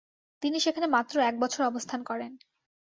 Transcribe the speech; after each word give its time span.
তিনি 0.43 0.57
সেখানে 0.59 0.87
মাত্র 0.87 1.15
এক 1.21 1.35
বছর 1.39 1.61
অবস্থান 1.65 1.99
করেন। 2.03 2.31